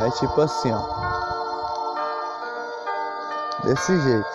[0.00, 0.80] É tipo assim, ó.
[3.64, 4.28] Desse jeito.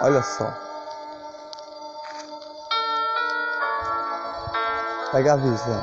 [0.00, 0.50] Olha só.
[5.12, 5.82] Pega a visão.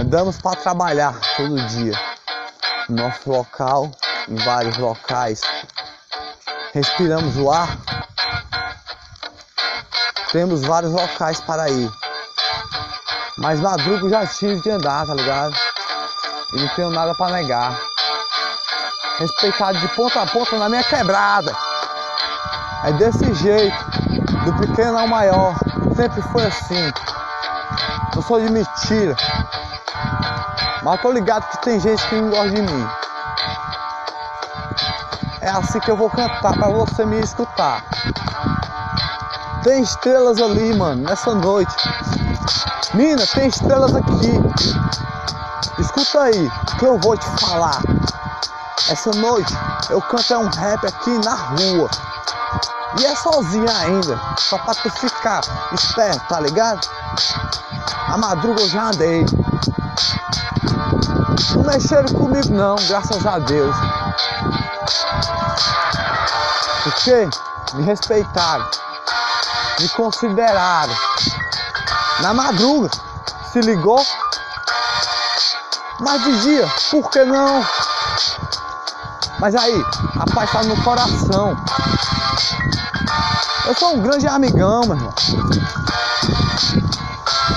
[0.00, 1.92] Andamos para trabalhar todo dia.
[2.88, 3.90] No nosso local,
[4.26, 5.42] em vários locais.
[6.72, 7.76] Respiramos o ar.
[10.32, 11.90] Temos vários locais para ir.
[13.40, 15.56] Mas madruga já tive de andar, tá ligado?
[16.52, 17.80] E não tenho nada para negar.
[19.18, 21.50] Respeitado de ponta a ponta na minha quebrada.
[22.84, 23.84] É desse jeito,
[24.44, 25.54] do pequeno ao maior.
[25.96, 26.92] Sempre foi assim.
[28.14, 29.16] Não sou de mentira.
[30.82, 32.88] Mas tô ligado que tem gente que não gosta de mim.
[35.40, 37.82] É assim que eu vou cantar pra você me escutar.
[39.62, 41.74] Tem estrelas ali, mano, nessa noite.
[42.94, 44.32] Mina, tem estrelas aqui.
[45.78, 47.80] Escuta aí, que eu vou te falar.
[48.88, 49.52] Essa noite
[49.90, 51.88] eu canto é um rap aqui na rua.
[52.98, 55.42] E é sozinha ainda, só pra tu ficar
[55.72, 56.88] esperto, tá ligado?
[58.08, 59.24] A madruga eu já andei.
[61.54, 63.76] Não mexeram comigo não, graças a Deus.
[66.82, 67.28] Porque
[67.74, 68.68] me respeitaram,
[69.78, 70.94] me consideraram.
[72.22, 72.90] Na madruga,
[73.50, 74.04] se ligou?
[76.00, 77.64] Mas de dia, por que não?
[79.38, 79.84] Mas aí,
[80.18, 81.56] a paz tá no coração.
[83.66, 85.14] Eu sou um grande amigão, meu irmão.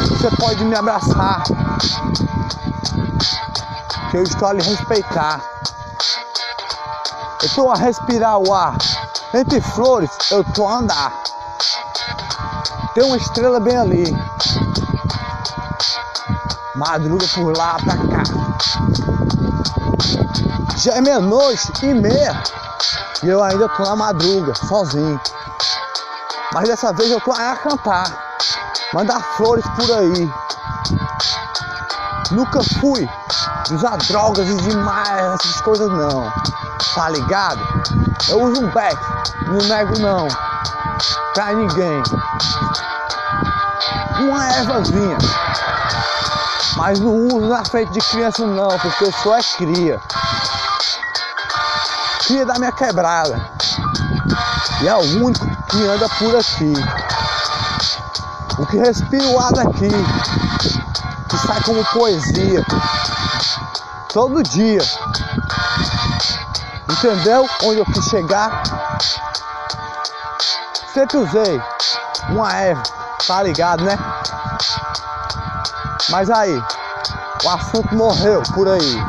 [0.09, 1.43] Você pode me abraçar.
[4.11, 5.41] Que eu estou a lhe respeitar.
[7.41, 8.77] Eu estou a respirar o ar.
[9.33, 11.13] Entre flores, eu estou a andar.
[12.93, 14.17] Tem uma estrela bem ali.
[16.75, 18.23] Madruga por lá pra cá.
[20.77, 22.43] Já é meia-noite e meia.
[23.23, 25.19] E eu ainda tô na madruga, sozinho.
[26.53, 28.11] Mas dessa vez eu tô a cantar.
[28.93, 30.31] Mandar flores por aí.
[32.29, 33.09] Nunca fui
[33.71, 36.31] usar drogas e demais, essas coisas não.
[36.93, 37.59] Tá ligado?
[38.29, 38.97] Eu uso um back,
[39.47, 40.27] não nego não.
[41.33, 42.03] Pra ninguém.
[44.19, 45.17] Uma ervazinha.
[46.77, 49.99] Mas não uso na frente de criança não, porque eu sou é cria.
[52.19, 53.49] Cria da minha quebrada.
[54.81, 56.73] E é o único que anda por aqui.
[58.59, 59.89] O que respira o ar daqui.
[61.29, 62.63] Que sai como poesia.
[64.13, 64.81] Todo dia.
[66.89, 68.61] Entendeu onde eu quis chegar?
[70.93, 71.59] Sempre usei
[72.29, 72.83] uma erva,
[73.25, 73.97] tá ligado, né?
[76.09, 76.61] Mas aí,
[77.43, 79.03] o assunto morreu por aí.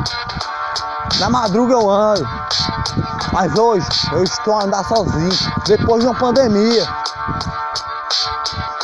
[1.19, 2.27] Na madruga eu ando,
[3.33, 5.31] mas hoje eu estou a andar sozinho,
[5.67, 6.89] depois de uma pandemia.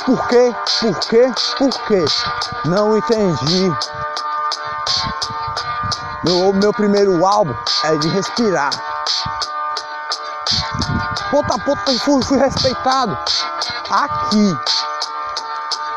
[0.04, 0.54] Por quê?
[0.80, 1.32] Por quê?
[1.56, 2.04] Por quê?
[2.66, 3.72] Não entendi.
[6.22, 8.70] Meu, meu primeiro álbum é de respirar.
[11.30, 13.16] Ponta a ponta fui, fui respeitado.
[13.88, 14.58] Aqui.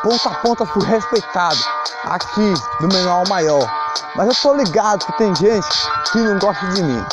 [0.02, 1.58] Ponta a ponta fui respeitado.
[2.04, 3.68] Aqui, do menor ao maior.
[4.14, 5.66] Mas eu tô ligado que tem gente
[6.12, 7.04] que não gosta de mim.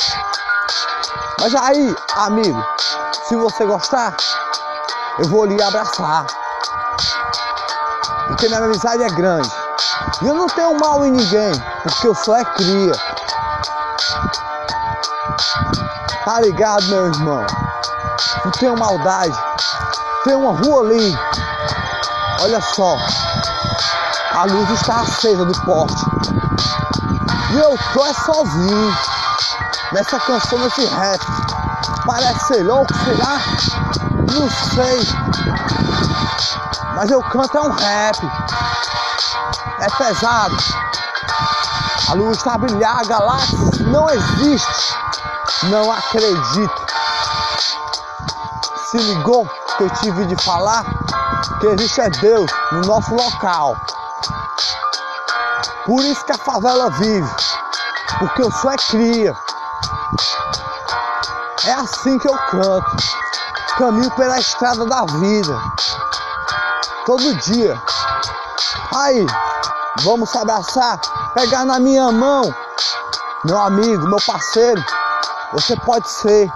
[1.40, 2.64] Mas aí, amigo,
[3.24, 4.14] se você gostar,
[5.18, 6.24] eu vou lhe abraçar.
[8.28, 9.50] Porque minha amizade é grande.
[10.22, 12.92] E eu não tenho mal em ninguém, porque eu só é cria.
[16.24, 17.44] Tá ligado, meu irmão?
[18.44, 19.36] Não tenho maldade.
[20.22, 21.18] Tem uma rua ali.
[22.42, 22.96] Olha só.
[24.32, 26.04] A luz está acesa do poste.
[27.50, 28.96] E eu tô é sozinho.
[29.90, 31.20] Nessa canção, nesse rap.
[32.06, 33.40] Parece ser louco, será?
[34.32, 35.00] Não sei.
[36.94, 38.30] Mas eu canto é um rap.
[39.80, 40.56] É pesado.
[42.08, 44.94] A luz está a brilhar, a galáxia não existe.
[45.64, 46.86] Não acredito.
[48.86, 50.84] Se ligou que eu tive de falar
[51.60, 53.76] que existe é Deus no nosso local.
[55.86, 57.30] Por isso que a favela vive.
[58.18, 59.36] Porque eu sou é cria.
[61.64, 62.96] É assim que eu canto.
[63.78, 65.62] Caminho pela estrada da vida.
[67.06, 67.80] Todo dia.
[68.94, 69.26] Aí,
[70.02, 71.00] vamos se abraçar,
[71.34, 72.54] pegar na minha mão.
[73.44, 74.84] Meu amigo, meu parceiro,
[75.52, 76.48] você pode ser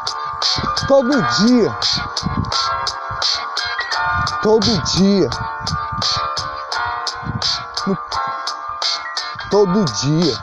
[0.89, 1.79] todo dia.
[4.43, 5.29] Todo dia.
[9.51, 10.39] todo dia.